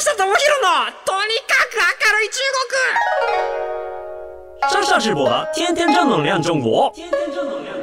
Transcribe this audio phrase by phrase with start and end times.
[0.14, 0.32] 智博の
[1.04, 2.40] とにかく明るい中
[4.70, 6.90] 国上上直播的天天正能量中国。
[6.94, 7.79] 天天正能量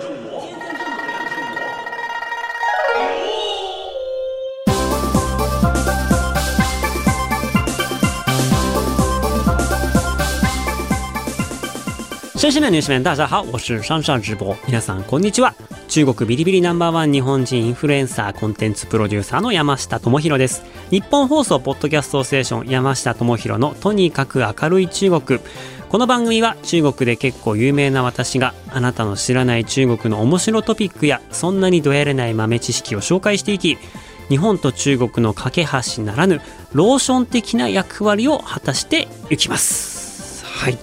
[12.39, 12.50] 中国。
[12.50, 14.57] 绅士们、女士们，大家好，我是上上直播。
[14.68, 15.55] 皆さんこんにちは。
[15.88, 20.62] 中国ビリビリナンバーワン日本人インフルエンサーコンテンツプロデューサーの山下智博です。
[20.91, 25.41] 日本放送ポッドキャストステーション山下智博のとにかく明るい中国。
[25.88, 33.78] この番組は中国で結構有名な私があなたの知らない中国の面白トピックやそんなにどやれない豆知識を紹介していき
[34.28, 35.66] 日本と中国の架け
[35.97, 36.41] 橋ならぬ
[36.73, 40.45] ローション的な役割を果たしていきます。
[40.45, 40.78] はい。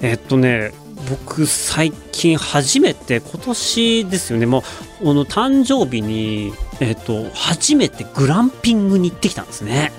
[0.00, 0.72] えっとね
[1.08, 4.46] 僕最近初めて今年ですよね。
[4.46, 4.64] も
[5.00, 9.92] うこの誕生日に、えっと、初めてグランピングに行ってきたんですね。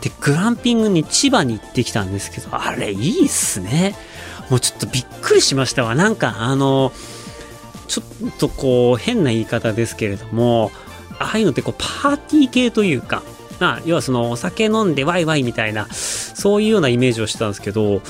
[0.00, 3.94] でグランピングに千葉に行ってきたんですけどあれいいっすね。
[4.48, 5.94] もうちょっとびっくりしましたわ。
[5.94, 6.92] なんかあの
[7.88, 10.70] ちょっとこう変な言い方ですけれども
[11.18, 13.22] ああいうのってこうパーティー系というか
[13.58, 18.02] まあ要はそのお酒飲んでワイワイみたいなそういうようなイメージをしてたんですけど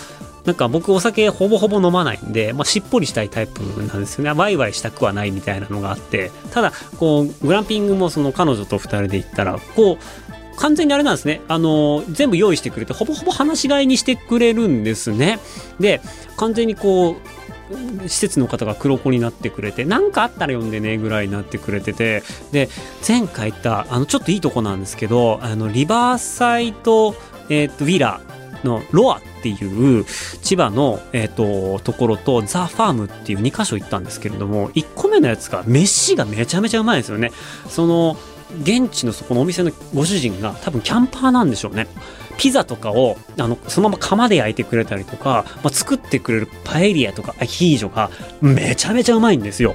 [0.46, 4.32] なんか僕お酒ほぼほぼ飲まないんで、まあ、しっぽりしたいタイプなんですよね。
[4.32, 11.42] ワイワイしたくはないみたいなのがあって、ただ、こう、グランピングもその彼女と二人で行ったら、こう、完全にあれなんですね。
[11.48, 15.38] あの、全部用意してくれて、ほぼほぼ話し飼いにしてくれるんですね。
[15.78, 16.00] で、
[16.36, 22.22] 完全にこう、施設の方が黒子になってくれて、何かあったら読んでね、ぐらいになってくれてて、
[22.52, 22.68] で、
[23.06, 27.14] 前回行った、あの、ちょっといいとこなんですけど、あの、リバーサイド、
[27.48, 30.04] えっ、と、ヴィラーのロアっていう
[30.42, 37.32] 千葉の、えー、とところとザ・ファームっていう2箇所行ったんですけれども1個目のやつが飯がめちゃめちゃうまいですよね。
[37.68, 38.16] その
[38.62, 41.86] 現地のそこのお店のご主人が多分キャンパーなんでしょうね。
[42.38, 49.74] ピザとかをあのそのまま窯で焼いてくれたりとか、まあ、作ってくれるパエリアとかアヒージョがめちゃめちゃうまいんですよ。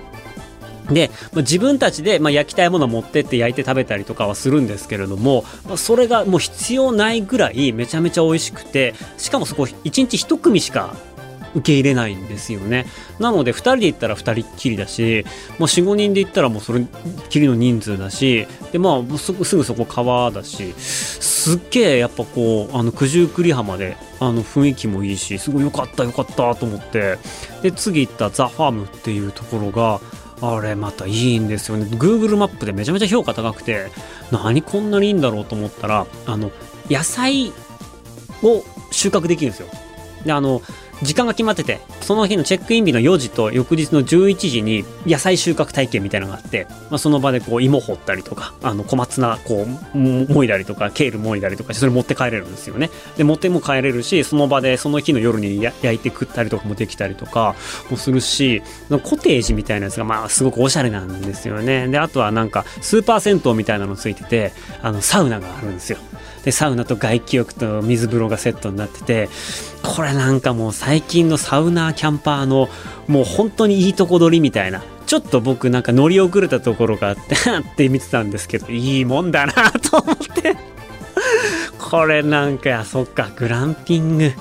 [0.91, 10.95] で、自分たちで、まあ、焼きたいものを持ってって焼いて食べたりとかはするんですけれども、まあ、それがもう必要ないぐらいめちゃめちゃ美味しくてしかもそこ1日1組しか
[11.53, 12.85] 受け入れないんですよね。
[13.19, 15.25] なので2人で行ったら2人っきりだし
[15.59, 16.85] 45人で行ったらもうそれっ
[17.29, 27.17] きりの人数だしでまあすぐすぐそこ川だしすっげえやっぱこうあの九十九里浜であの雰囲気もいいしすごい良かった良かったと思って。
[27.61, 30.01] で次行ったザ・ファームっていうところが
[30.41, 31.85] あれまたいいんですよね。
[31.85, 33.91] Google マップでめちゃめちゃ評価高くて
[34.31, 36.51] 何こんなにいいんだろうと思ったらあの
[36.89, 37.53] 野菜
[38.43, 39.67] を収穫できるんですよ。
[40.25, 40.61] であの
[41.01, 52.89] 時間が決まっててその日のチェックイン日の4時と翌日の11時に野菜収穫体験みたいなのがあって、まあ、その場でこう芋掘ったりとかあの小松菜こうもいだりとかケールもいだりとかしてそれ持って帰れるんですよね。
[53.17, 57.55] で持っても帰れるしその場でその日の夜に焼いて食ったりとかもできたりとか
[57.89, 58.61] もするし
[59.03, 61.87] コテージみたいなやつがまあすごくおしゃれなんですよね。
[61.87, 65.97] であとはなんかスーパー銭湯みたいなのついててあのサウナがあるんですよ。
[66.43, 69.29] でサウナと外気浴と水風呂がセットになってて
[69.83, 72.69] これなんかもう最近のサウナーキャンパーの
[73.07, 80.55] もう本当にいいとこ取りみたいなちょっと僕なんか乗り遅れたところがあって って見てたんですけどいいもんだなと思って。
[81.77, 84.31] これなんかそっかグランピング。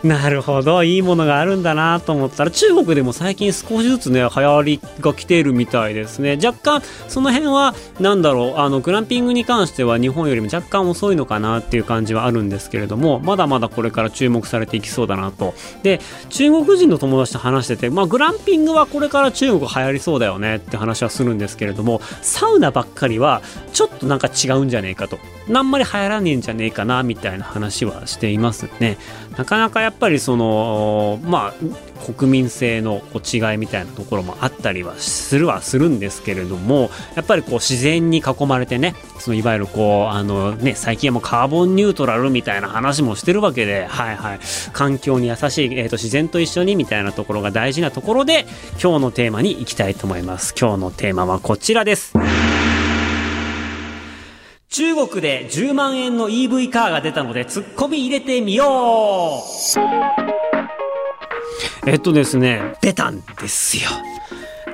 [0.04, 0.82] なるほど。
[0.82, 6.38] いいものがあるんだなと思ったら中国でも最近少しずつね流行りが来ているみたいですね。
[6.42, 15.54] 若干その辺はなんだろうあのグランピングに関しては日本よりも若干遅いのかなっていう感じはあるんですけれどもまだまだこれから注目されていきそうだなと。
[15.82, 16.00] で
[16.30, 23.42] 中国人の友達と話しててまあグランピングはこれから中国流行りそうだよねって話はするんですけれどもサウナばっかりは
[23.74, 25.18] ちょっとなんか違うんじゃねえかと。
[25.52, 28.96] あんまり流行らねえんじゃねえかなみたいな話はしていますね。
[29.36, 44.40] なかなかっぱりそのまあ国民性の違いみたいなところもあったりはするはするんですけれどもやっぱりこう自然に囲まれてねそのいわゆるこうあのね最近はもうカーボンニュートラルみたいな話もしてるわけではいはい。
[44.72, 48.46] 環境に優しい、えー、と自然と一緒にみたいなところが大事なところで
[48.82, 50.54] 今日のテーマに行きたいと思います。
[50.58, 52.14] 今日のテーマはこちらです。
[54.70, 59.42] 中国で10万円の EV カーが出たので突っ込み入れてみよ
[61.86, 61.90] う。
[61.90, 62.74] えっとですね。
[62.80, 63.90] 出たんですよ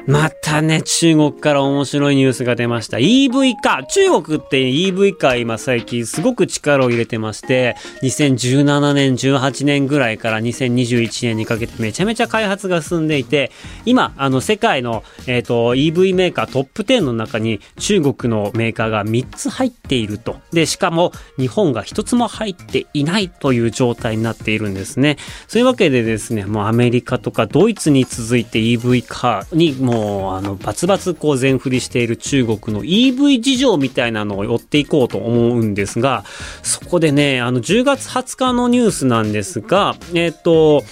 [0.06, 2.98] またね、中国から面白いニュースが出ました。
[2.98, 13.50] EV 化中国って EV 化今最近すごく力を入れてまして、2017年、18年ぐらいから2021年にかけてめちゃめちゃ開発が進んでいて、
[13.84, 20.36] 今、あの、世界の、えっ、ー、と、EV メーカートップ10の中に中国のメーカーが3つ入っていると。
[20.52, 25.16] で、しかも日本が1つも入っていないという状態になっているんですね。
[25.48, 36.24] そういうわけでですね、もうアメリカとかドイツに続いて EV 化にもうもう、あの、バツバツこう全振りしている中国の EV 事情みたいなのを追っていこうと思うんですが、
[36.62, 40.84] そこでね、あの、10月20日のニュースなんですが、えっ、ー、と、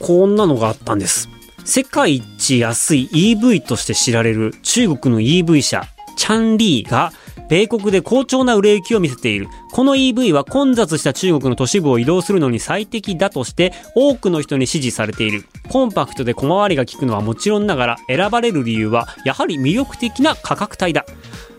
[0.00, 1.30] こんなのがあったんです。
[1.64, 5.84] 世界一安い EV として知られる中国の EV 車、
[6.16, 7.12] チャンリーが
[7.52, 9.46] 米国で好調な売れ行きを見せている。
[9.72, 15.44] この EV は混雑した中国の都市部を移動するのに最適だとして多くの人に支持されている。
[15.68, 21.04] コンパクトで小回りが利くのはもちろんながら選ばれる理由はやはり魅力的な価格帯だ。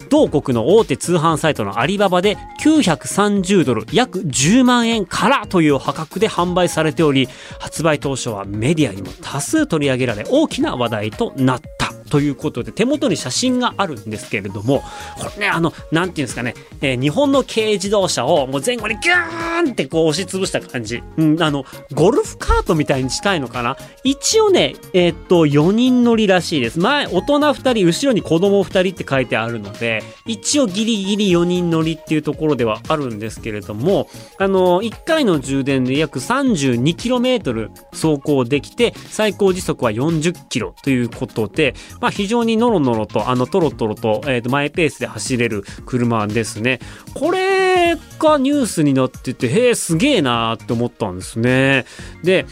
[0.09, 7.27] 同国の大手通販サイトのアリババで930ドル約10万円からという破格で販売されており
[7.59, 11.72] 発売当初はメディアにも多数取り上げられ大きな話題となった
[12.13, 14.83] ということで、手元に写真があるんですけれども、
[15.17, 21.01] これね、あの、なんていうんですかね、えー、日本の軽自動車をもう前後にギューンってこう押しつぶした感じ。
[21.17, 26.77] うん、あの、ゴルフカートみたいに近いのかな一応ね、えー、っと、4人乗りらしいです。
[26.77, 34.07] 前、大人2人、後ろに子供2人って書いてあるので、一応ギリギリ4人乗りっていうところではあるんですけれども、
[34.37, 46.79] あの、1回の充電で約 32km 走行できて、最高時速は 40km ということで、まあ、非常にノロノロと、あの、トロトロと、えっ、ー、と、マイペースで走れる車ですね。
[47.13, 51.85] これがニュースになってて、へえ、すげえなーって思ったんですね。
[52.21, 52.45] で、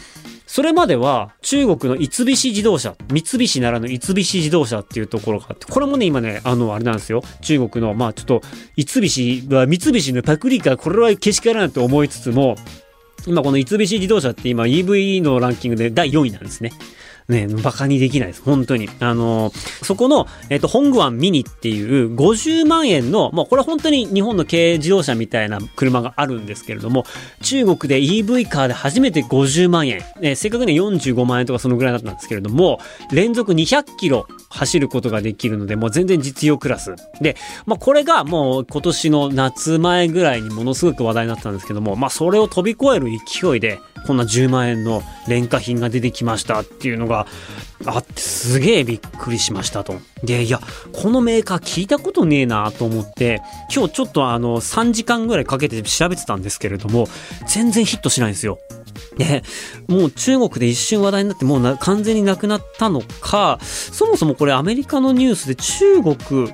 [0.46, 7.22] それまでは中国の三菱自動車、三菱ならぬ三菱自動車っていうところがあって、これもね、今ね、あの、あれなんですよ。
[7.42, 8.40] 中国の、まあちょっと、
[8.78, 12.56] 三菱は三菱のパクリか、これはけしからなんと思いつつも、
[13.26, 16.72] 今この三菱自動車って今 EV のランキングで第4位なんですね。
[17.28, 18.42] ね、馬鹿にできないです。
[18.42, 18.88] 本当に。
[19.00, 27.04] あのー、そこの、えっ、ー、と、本グアンミニっていう50万円の、もうこれ本当に日本の軽自動車みたいな車があるんですけれども、
[27.40, 32.80] 中国で EV カーで初めて50万円、えー、正確に45万円とかそのぐらいだったんですけれども、
[33.12, 36.94] 連続200キロ走ることができるので、もう全然実用クラス。
[37.20, 37.36] で、
[37.66, 47.26] まあこれがもう今年の夏前ぐらいにものすごく話題になったんですけども、まあそれを飛び越える勢いで、こんな10万円の廉価品が出てきましたっていうのが
[47.86, 49.94] あってすげえびっくりしましたと。
[50.22, 50.60] で、いや、
[50.92, 53.42] このメーカー聞いたことねえなと思って、
[53.74, 57.08] 今日ちょっとあの3時間ぐらいかけて調べてたんですけれども、
[57.46, 58.58] 全然ヒットしないんですよ。
[59.16, 59.42] で、
[59.88, 66.52] もう中国で一瞬話題になってもう完全になくなったのか、そもそもこれアメリカのニュースで中国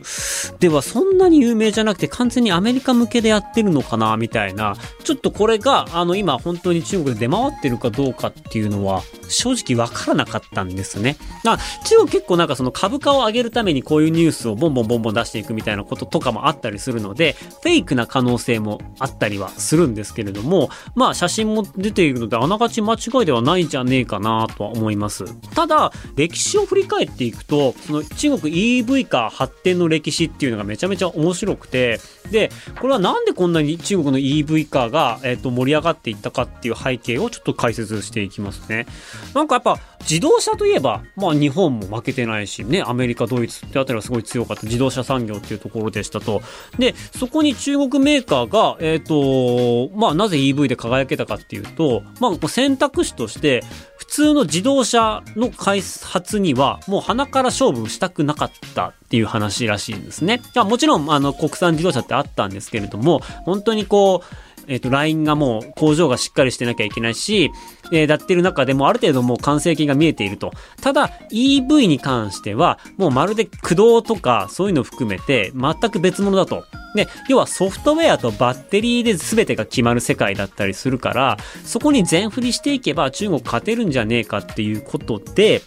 [0.59, 11.17] ではそんなに有名じゃなくて完全にアメリカ向けでやってるのかなみたいな、ちょっとこれがあの今本当に中国で出回ってるかどうかっていうのは正直わからなかったんですね。
[11.47, 25.25] あ中国結構なんかその株価を上げるためにこういうニュースをボンボンボンボン出していくみたいなこととかもあったりするので、フェイクな可能性もあったりはするんですけれども、まあ写真も出ているのであながち間違いではないんじゃねえかなとは思います。
[25.55, 32.01] ただ、歴史を振り返っていくと、その中国 EV 化発展の歴史っていうのがめちゃめちゃ面白くて、
[32.31, 32.51] で、
[32.81, 38.87] これはなんでこんなに中国の EV 化が、えー、と盛り上がっていったかっていう背景をちょっと解説していきますね。
[39.35, 46.43] なんかやっぱ自動車といえば、まあ日本も負けてないし、ね、アメリカ、ドイツってあたりはすごい強かった自動車産業っていうところでしたと。
[46.79, 53.63] で、そこに中国メーカーが、えっ、ー、と、まあなぜ EV で輝けたかっていうと、まあ選択肢として、
[53.97, 60.41] 普通の自動車の開発にはもう鼻から勝負したくなかったっていう話らしいんですね。
[60.55, 64.35] もちろんあの国産自動車ってあったんですけれども、本当にこう、
[64.69, 67.51] えっ、ー、と、ラインがもう工場がしっかりしてなきゃいけないし、
[67.93, 70.53] えー、だってる中でもある程度もう完成形が見えていると。
[70.81, 76.65] ただ、EV に関しては、もうまるで駆動とかそういうのを含めて全く別物だと。
[76.95, 85.63] で、要はソフトウェアとバッテリーで全てが決まる世界だったりするから、そこに全振りしていけば中国勝てるんじゃねえかっていうことで、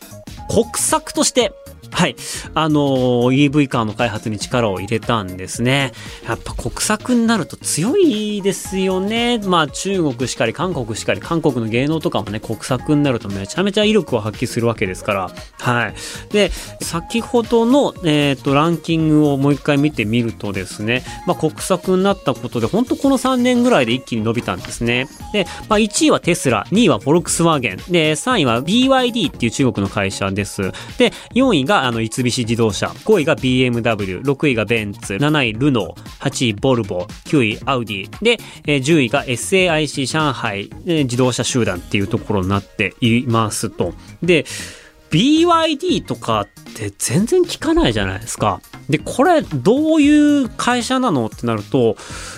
[0.49, 1.53] 国策として
[1.91, 2.15] はい。
[2.55, 5.91] あのー、EV カーの開発に力を入れたんですね。
[6.27, 9.39] やっぱ国策になると強いですよね。
[9.39, 15.31] まあ中国しかり、韓国しかり、韓国の芸能とかもね、国策になるとめちゃめちゃ威力を発揮するわけですから。
[15.59, 15.93] はい。
[16.31, 16.49] で、
[16.81, 25.07] 先ほどの、えっ、ー、と、ランキングをもう一回見てみるとですね、まあ国策になったことで、本当この3年ぐらいで一気に伸びたんですね。
[25.33, 30.71] で、まあ1位はテスラ、2位はフォルクスワーゲン、で、3位は BYD っていう中国の会社です。
[30.97, 43.93] で、4位があの三菱自動車、5位が BMW、6位がベンツ、7位ルノー、8位ボルボ、9位アウディ、で、えー10位が SAIC 上海、えー自動車集団っていうところになっていますと。
[44.21, 44.45] で、
[45.11, 48.61] BYD とかって全然聞かないじゃないですか。
[48.89, 51.95] で、これどういう会社なのってなると、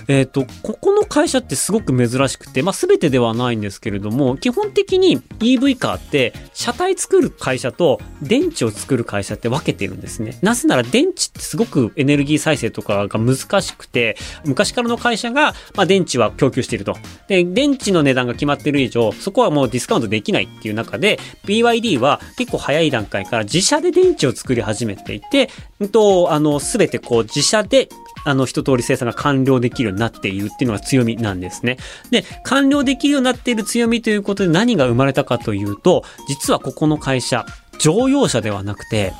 [0.07, 10.37] えっ、と、ここの会社ってすごく珍しくて、まあ全てではないんですけれども、基本的に EV カーって車体作る会社と電池を作る会社って分けてるんですね。
[10.41, 16.95] なぜなら電池ってすごくエネルギー再生とかが難しくて、昔からの会社が、まあ電池は供給していると。
[17.27, 25.49] で、電池の値段が決まってる以上、そこはもうディスカウントできないっていう中で、BYD は結構早い段階から自社で電池を作り始めていて、
[25.91, 27.89] と、あの、すべてこう自社で
[28.25, 31.77] あの、一通り生産が完了できるようになっているっていうのが強みなんですね。
[32.09, 37.45] で、完了できるようになっている強みということで何が生まれたかというと、実はここの会社、
[37.79, 39.13] 乗用車ではなくて、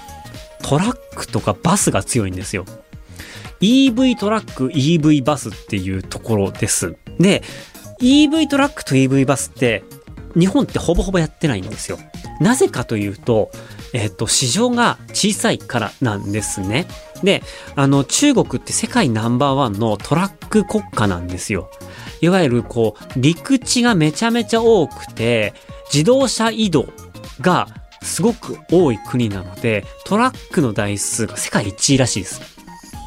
[0.61, 2.65] トラックとかバスが強いんですよ。
[3.59, 6.95] EV トラック、EV バスっていうところです。
[7.19, 7.43] で、
[7.99, 9.83] EV トラックと EV バスって、
[10.37, 11.99] 日本ってほぼほぼやってないんですよ。
[12.39, 13.51] なぜかというと、
[13.93, 16.87] えっ、と、市場が小さいからなんですね。
[17.23, 17.43] で、
[17.75, 21.69] あの、中国って世界ナンバーワンのトラック国家なんですよ。
[22.21, 25.53] いわゆるこう、陸地がめちゃめちゃ多くて、
[25.93, 26.87] 自動車移動
[27.39, 27.67] が
[28.01, 32.41] すごく多い国なので、トラックの台数が世界一位らしいです。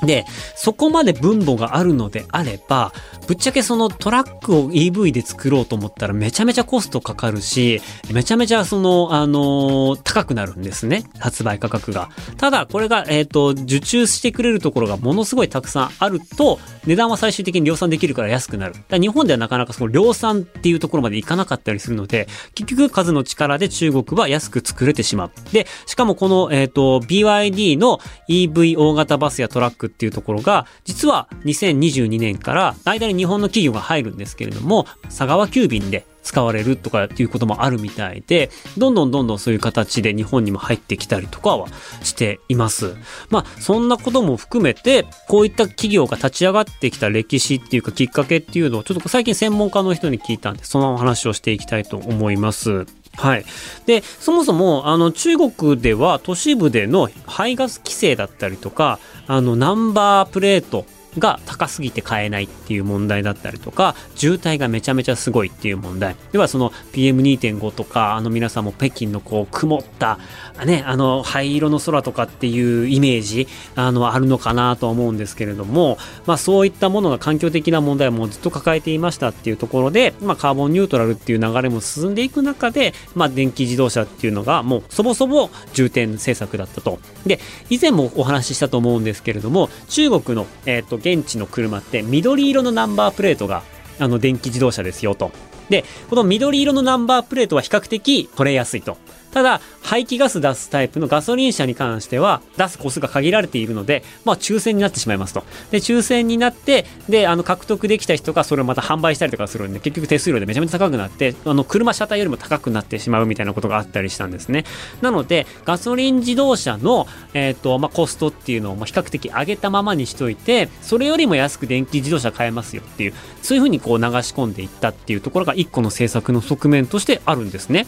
[0.05, 0.25] で、
[0.55, 2.93] そこまで分母があるのであれば、
[3.26, 7.80] ぶっちゃけそのトラックを EV で作ろうと思ったらめちゃめちゃコストかかるし、
[8.12, 11.04] めちゃめちゃその、あのー高くなるんですね。
[11.18, 12.09] 発売価格が。
[12.38, 18.75] ただ、これが、えっ、と、受注してくれるところがものすごいたくさんあると、値段は最終的に量産できるから安くなる。
[18.88, 25.30] だ日本ではなかなかその量産っていうところまでいかなかったりするので、結局数の力で中国は安く作れてしまう。
[25.52, 41.69] で、しかもこの、えっ、と、BYD の EV 大型バスやトラックっていうところが、実は2022年から間に日本の企業が入るんですけれども、佐川急便で使われるとかっていうこともあるみたいで、どんどんどんどんそういう形で日本にも入ってきたりとかは
[42.03, 42.97] しています。
[43.31, 52.87] まあ、そんなことも含めて、こういった企業が立ち上がってきた歴史っていうかきっかけっていうのを、ちょっと最近専門家の人に聞いたんで、そのお話をしていきたいと思います。
[53.17, 53.45] はい。
[53.87, 60.87] で、そもそも、あの、中国では都市部での排ガス規制だったりとか、あの、ナンバープレート
[61.19, 66.17] が高すぎて買えないっていう問題だったりとか、渋滞がめちゃめちゃすごいっていう問題。
[66.33, 70.19] ではその PM2.5 とか、あの皆さんも北京のこう曇った、
[70.65, 86.99] ね、あの灰色の空とかっていうイメージ、あの、あるのかなと思うんですけれども、まあそういったものが環境的な問題もずっと抱えていましたっていうところで、まあカーボンニュートラルっていう流れも進んでいく中で、まあ電気自動車っていうのがもうそもそも重点政策だったと。
[87.25, 93.63] で、以前もお話ししたと思うんですけれども、中国の、えっ、と、現地の車って緑色のナンバープレートが、
[94.01, 95.31] あの、電気自動車ですよと。
[95.69, 98.99] で、この緑色のナンバープレートは比較的取れやすいと。
[99.37, 105.45] ただ、排気ガス出すタイプのガソリン車に関しては、出す個数が限られているので、まあ、抽選になってしまいますと。
[105.71, 114.64] で、抽選になって、で、あの、獲得できた人がそれをまた販売したりとかするんで、結局手数料でめちゃめちゃ高くなって、あの、車車体よりも高くなってしまうみたいなことがあったりしたんですね。
[115.02, 127.87] なので、ガソリン自動車の、えっ、と、まあ、コストっていうのを比較的上げたままにしといて、それよりも安く電気自動車買えますよっていう、そういうふうにこう流し込んでいったっていうところが一個の政策の側面としてあるんですね。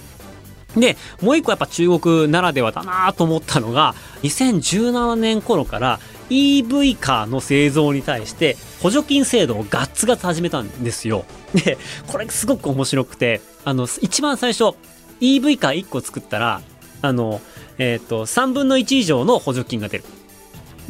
[0.81, 11.25] で、もう一個やっぱ中国ならではだなと思ったのが、2017年頃から EV カーの製造に対して補助金制度をガッツガツ始めたんですよ。
[11.55, 14.75] で、これすごく面白くて、あの、一番最初
[15.21, 16.61] EV カー1個作ったら、
[17.03, 17.41] あの、
[17.79, 20.05] えっ、と、3分の1以上の補助金が出る。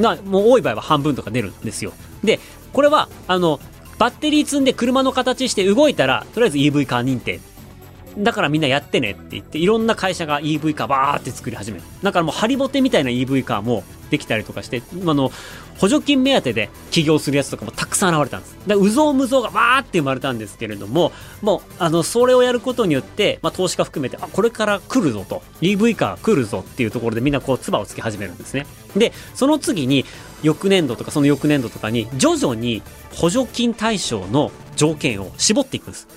[0.01, 1.93] が、もう多い場合は半分とか出るんですよ。
[2.25, 2.41] で、
[2.73, 3.61] これは、あの、
[3.99, 7.41] バッテリー積んで車の形して動いたら、とりあえず EV カー認定。
[8.17, 11.85] だからみんなやってねって言って、いろんな会社が EV カーバーって作り始める。
[12.03, 15.31] だからもうハリボテみたいな EV カーもできたりとかして、あの、
[15.79, 18.57] 補助金目当てで起業するやつとかもたくさん現れたんです。
[18.67, 28.67] で、うぞうむぞうがわーって生まれたんですけれども、もう、あの、それをやることによって、まあ、投資家含めて、あ、これから来るぞと、EV カー来るぞっていうところでみんなこう、唾をつけ始めるんですね。
[28.97, 30.05] で、その次に、
[30.43, 36.09] 翌年度とかその翌年度とかに、徐々に補助金対象の条件を絞っていくんです。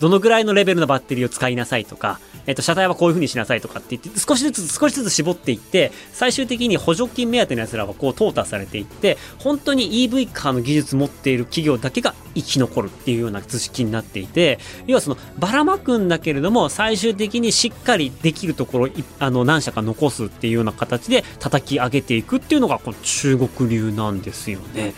[0.00, 18.88] どのぐらいのレベルのバッテリーを使いなさいとか、えっと、車体はこういう風にしなさいとかって言って、少しずつ少しずつ絞っていって、最終的に補助金目当ての奴らはこう淘汰されていって、本当に EV カーの技術持っている企業だけが生き残るっていうような図式になっていて、要はそのばらまくんだけれども、最終的にしっかりできるところ、
[19.18, 24.94] あの、何社か残すっていうような形で叩き上げていくっていうのが、この中国流なんですよね。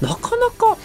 [0.00, 0.76] なかなか、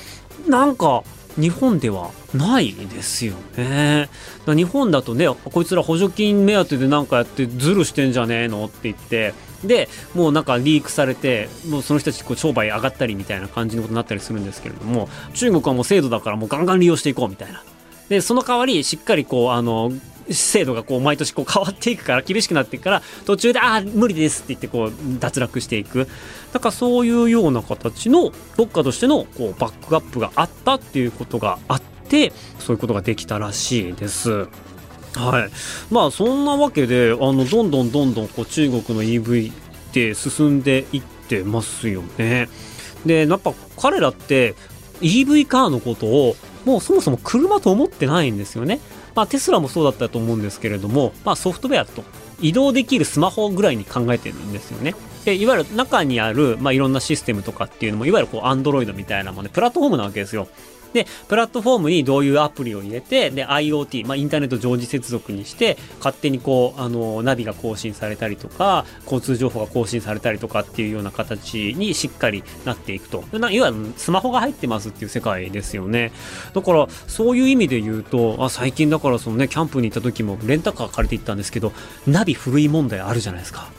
[0.47, 1.03] なんか、
[1.37, 4.09] 日本ではないですよね。
[4.47, 17.63] 日本だとね、こいつら補助金目当てでなんかやってズルしてんじゃねえのって言って、で、もうなんかリークされて、もうその人たちこう商売上がったりみたいな感じのことになったりするんですけれども、中国はもう制度だからもうガンガン利用していこうみたいな。
[18.09, 19.91] で、その代わりしっかりこう、あの、
[20.33, 26.07] 制度がこう毎年こう変わっていくから厳しくなっていくから途中でああ無理ですって言ってこう脱落していく
[26.53, 34.47] だからそういうような形のどっかとしてのこうバックアップがあったっていうことがあってそういうことができたらしいです。
[35.15, 39.55] はい、まあそんなわけであのどんどんどんどんこう中国の EV っ
[39.91, 42.49] て進んでいってますよね。
[43.05, 44.55] でやっぱ彼らって
[45.01, 48.79] EV カーのことをもうそもそも車と思ってないんですよね。
[49.17, 52.03] まあ、テスラもそうだったと思うんですけれども、まあ、ソフトウェアと
[52.39, 54.93] 移動できるスマホぐらいに考えてるんですよね。
[55.25, 60.47] でいわゆる中にある、まあ、いろんなシステムとかっていうのもいわゆるこう Android みたいなもんでプラットフォームなわけですよ。
[60.93, 73.23] で、プラットフォームにどういうアプリを入れて、で、IoT、まあ、インターネット常時接続にして、勝手にこう、あの、ナビが更新されたりとか、交通情報が更新されたりとかっていうような形にしっかりなっていくと。
[73.33, 76.11] いわゆるスマホが入ってますっていう世界ですよね。
[76.53, 81.73] だから、そういう意味で言うと、あ、最近だからそのね、キャンプに行った時もレンタカー借りて行ったんですけど、
[82.05, 83.69] ナビ古い問題あるじゃないですか。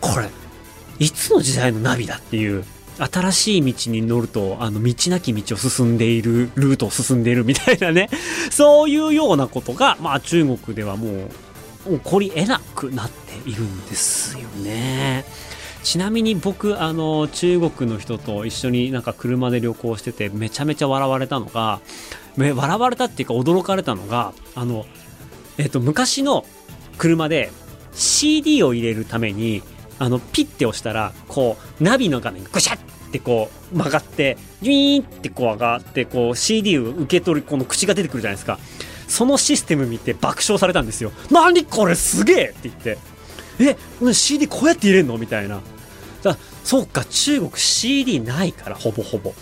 [0.00, 0.28] これ、
[0.98, 2.64] いつの時代のナビだっていう。
[2.98, 8.08] 新しい道に乗ると、あの、道なき道を進んでいる、ルートを進んでいるみたいなね、
[8.50, 11.28] そういうようなことが、まあ中国ではも
[11.88, 15.24] う、起こり得なくなっているんですよね。
[15.82, 21.80] ちなみに僕、あの、中国の人と一緒になんか車で旅行してて、めちゃめちゃ笑われたのが、
[22.38, 24.86] 笑われたっていうか驚かれたのが、あの、
[25.58, 26.46] えっ、と、昔の
[26.96, 27.52] 車で
[27.92, 29.62] CD を入れるために、
[30.04, 32.78] あの、ピッて押したら、こう、ナビの画面がぐしゃっ
[33.10, 38.58] てこう曲がって、ジュイーンってこう上がって、こう CD を受け取るこの口が出てくるじゃないですか。
[39.08, 41.10] そのシステム見て爆笑されたんですよ。
[41.30, 42.98] 何これすげえって言って。
[43.60, 45.16] え、CD こうやって入れんの？
[45.16, 45.62] みたいな。
[46.22, 49.32] だそうか、中国 CD ないから、ほぼほぼ。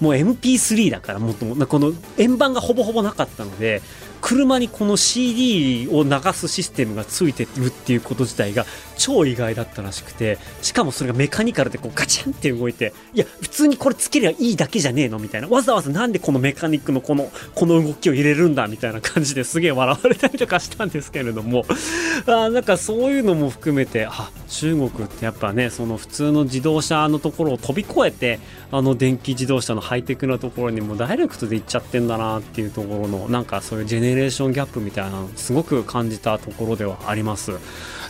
[0.00, 3.82] もう MP3 だから、もっとも、この円盤がほぼほぼなかったので、
[4.22, 8.64] 車にこの CD を流すシステムがついてるっていうこと自体が
[9.00, 15.18] 超意外だったらしくてしかもそれがメカニカルでこうガチャンって動いていや普通にこれつけりゃいいだけじゃねえの？
[15.18, 15.48] みたいな。
[15.48, 18.68] わざわざなんでこのメカニックのこのこの動きを入れるんだ？
[18.68, 21.64] みたいな感じですげえ笑われたりとかしたんですけれども。
[22.26, 28.38] あなんかそういうのも含めてあ中国ってやっぱねその普通の自動車のところを飛び越えて
[28.70, 37.52] あの電気自動車のハイテクなところにもダイレクトで行っちゃってんだなっていうところのなんかそういうジェネレーションギャップみたいなのすごく感じたところではあります。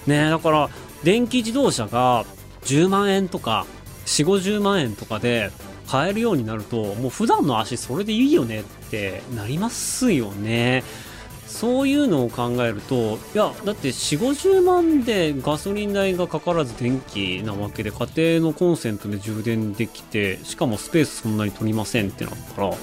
[0.07, 0.71] ねだから
[1.03, 2.25] 電気自動車が
[2.63, 3.67] 10万円とか
[4.07, 5.51] 4 5 0万円とかで
[5.87, 10.85] 買えるようになるともう普段の足それでいいよねってなりますよね。
[11.51, 22.77] そういうのを考えると、いや、だって4、50万でガソリン代がかからず電気なわけで、家庭のコンセントで充電できて、しかもスペースそんなに取りませんってなったら、なん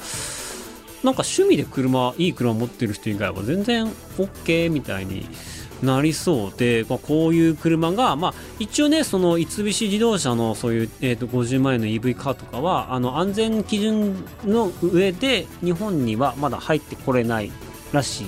[1.16, 5.26] か趣味で車、いい車持ってる人以外は全然 OK みたいに
[5.82, 17.52] なりそうで、まあ、こういう車が、まあ、一応ね、その三菱自動車のそういう、えー、と50万円の EV カーとかは、あの安全基準の上で日本にはまだ入ってこれない
[17.92, 18.28] らしい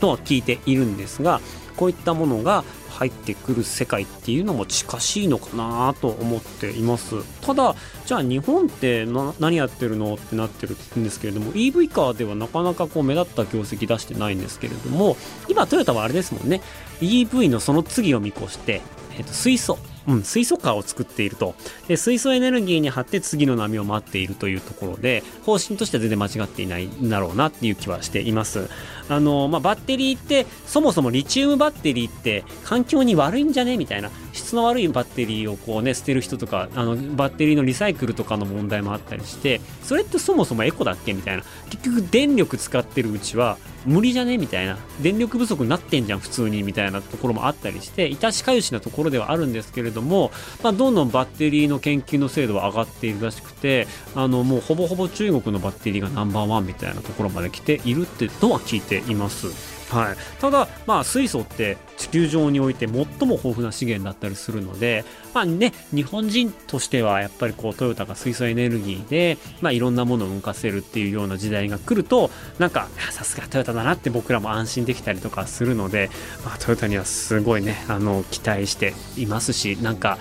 [0.00, 1.40] とは聞いているんですが、
[1.80, 7.24] こういったものが入ってくる世界っていうのも近しいのかなと思っています。
[7.40, 15.16] ただじゃあ日本って何やってるのってなってるんですけれども EV カーではなかなかこう目立った業績出してないんですけれども
[15.48, 16.60] 今トヨタはあれですもんね。
[17.00, 18.82] EV のその次を見越して、
[19.16, 19.78] えー、と水素。
[20.10, 21.54] うん、水素カーを作っていると。
[21.88, 28.68] で水素エネルギーに貼って次の波を待っているというところで方針としては全然間違っていないんだろうなっていう気はしています。
[29.08, 33.76] あの、まあ、バッテリーってそもそもリチウムバッテリーって環境に悪いんじゃね？
[33.76, 34.10] みたいな。
[34.40, 50.30] 質の悪いバッテリーをこうね捨てる人とかあのバッテリーのリサイクルとかの問題もあったりしてそれってそもそもエコだっけみたいな結局電力使ってるうちは無理じゃねみたいな電力不足になってんじゃん普通にみたいなところもあったりして致しかゆしなところではあるんですけれども、
[50.62, 59.79] まあ、どんどんバッテリーの研究の精度は上がっているらしくてあのもうほぼほぼ中国のバッテリーがナンバーワンみたいなところまで来ているってのは聞いています。
[59.90, 76.08] はい、ただ、まあ、水素って地球上において最も豊富な資源だったりするので、まあね、日本人としてはやっぱりこうトヨタが水素エネルギーで、まあ、いろんなものを動かせるっていうような時代が来るとなんかさすがトヨタだなって僕らも安心できたりとかするので、
[76.44, 80.18] まあ、トヨタにはすごいねあの期待していますしなんか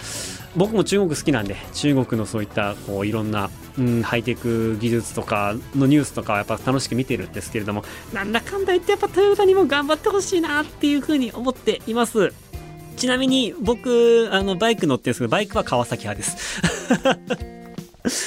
[0.59, 12.33] 僕も中国好きなんで中国のそういったこういろんな、うん、ハイテク技術とかのニュースとかはやっぱ楽しく見てるんですけれどもなんだかんだ言ってやっぱトヨタにも頑張ってほしいなっていうふうに思っています。
[12.97, 16.61] ちなみに僕あのバイク乗ってるんですけどバイクは川崎派です。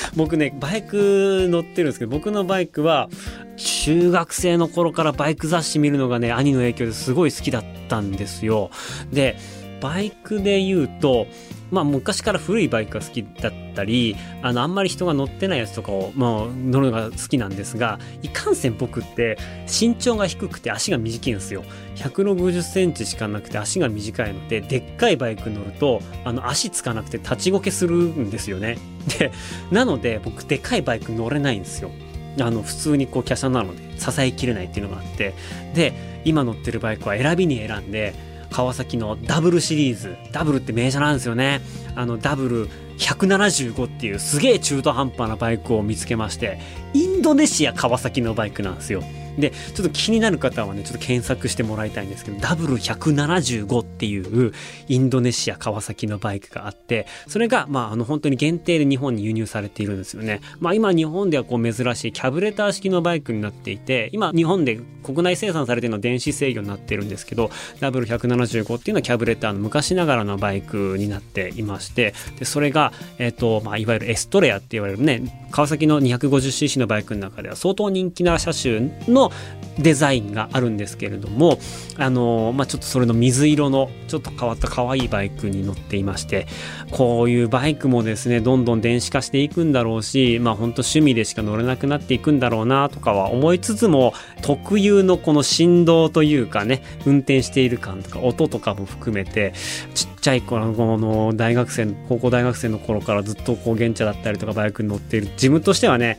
[0.17, 3.11] 僕ねバイク乗ってるんですけど僕のバイクは
[3.59, 8.71] 中学生の頃からバイク雑誌見るのがね兄の影響ですごい好きだったんですよ。
[9.13, 9.37] で
[9.83, 11.27] バイクで言うと
[11.73, 21.65] まあ、昔から古いバイクが好きだったりあのあんまり人が乗ってないやつとかを、まあ、乗るのが好きなんですがいかんせん僕って身長が低くて足が短いんですよ。
[21.97, 28.77] 160センチしかなくて足が短いのででっかいバイク乗るとあの足つかなくて立ちこけするんですよね。
[29.19, 29.33] で
[29.71, 31.91] なので僕でかいバイク乗れないんですよ。
[32.39, 35.33] あの普通にこう華奢なので支えきれないっていうのがあって。
[35.75, 38.15] で今乗ってるバイクは選びに選んで
[38.53, 40.17] 川崎のダブルシリーズ。
[40.31, 41.61] ダブルって名車なんですよね。
[41.97, 46.59] あのダブル175っていうすげえ中途半端なバイクを見つけまして
[46.95, 49.03] インドネシア川崎のバイクなんですよ。
[49.39, 54.53] でちょっと気になる方はねちょっと検索してもらいたいんですけどダブル175っていう
[54.89, 60.41] インドネシア川崎のバイクがあってそれがまああの本当に限定で日本に輸入されているんですよね。
[60.61, 79.33] まあ今日本ではこう珍しいキャブレター式のバイクになっていて今日本で国内生産されているのは電子制御になってるんですけどダブル175っていうのはキャブレターの昔ながらのバイクになっていましてでそれがえ、ー、とまあいわゆるエストレアって言われるね川崎の 250cc のバイクの中では相当人気な車種のの
[79.79, 81.59] デザインがあるんですけれども
[81.97, 86.47] あの、まあ、ちょっとそれの水色のちょっと変わった可愛いバイクに乗っていまして
[86.91, 99.55] こういうバイクもですねどんどん電子化していくんだろうしまあ本当趣味でしか乗れなくなっていくんだろうなとかは思いつつも特有のこの振動というかね運転している感とか音とかも含めて
[99.95, 105.29] ちっちゃい頃の大学生高校大学生の頃からずっとこう現茶だったりとかバイクに乗っている。
[105.33, 106.19] 自分としてはね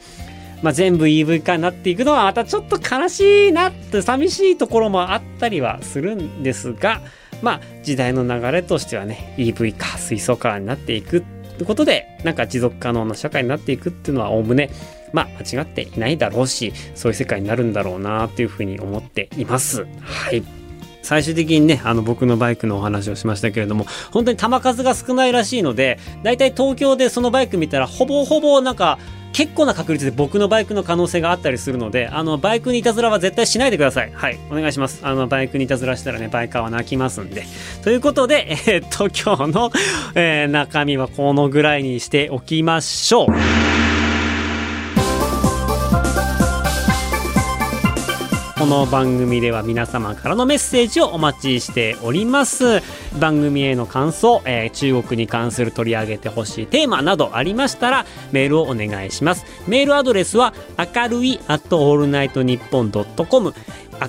[0.64, 7.02] まあ、全部 EV 化になっていくのはまたちょっと悲しいなって寂しいところもあったりはするんですが
[7.42, 11.22] まあ時代の流れとしてはね EV 化水素化になっていくっ
[11.58, 14.70] てことでなんか持続可能な社会になっていくっていうのはおおむね
[15.12, 19.86] まあ間違っていないだろうしそういう世界になるんだろうなっていうふうに思っています。
[20.02, 20.63] はい
[21.04, 28.98] 最終的にね、あの僕のバイクのお話をしましたけれども、本当に球数が少ないらしいので、だいたい東京でそのバイク見たら、ほぼほぼなんか、
[29.34, 34.12] 結構な確率で僕のバイクの可能性があったりするので、あの、バイクにいたずらは絶対しないでください。
[34.14, 34.40] はい。
[34.52, 35.02] お願いします。
[35.04, 37.44] あの、バイクにいたずらしたらね、バイカーは泣きますんで。
[37.84, 39.72] ということで、えー、っと、今日の、
[40.14, 43.83] えー、中身はこのぐらいにしておきましょう。
[48.64, 52.82] この番組では皆様からのメッセージをお待ちしております。
[53.20, 59.44] 番組への感想、えー、中国に関する取り上げてほしいテーマなどありましたらメールをお願いします。
[59.68, 63.54] メールアドレスは明るい at allnightnippon.com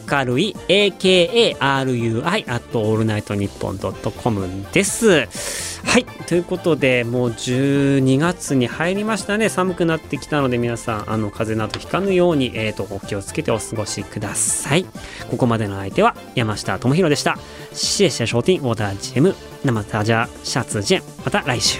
[0.08, 5.73] 明るい AKARUI at allnightnippon.com です。
[5.84, 6.04] はい。
[6.04, 9.48] ということで、もう12月に入りましたね。
[9.48, 14.84] 寒くなってきたので、皆さん、あの、風邪などひかぬように、え、ー、と、お気をつけてお過ごしください。
[15.30, 17.38] ここまでの相手は、山下智博でした。
[17.72, 21.02] シエシェショーティンオーダージェムナマタジャシャツジェン。
[21.24, 21.78] また来週。